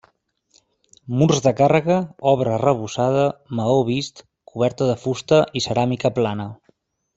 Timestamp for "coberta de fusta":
4.55-5.43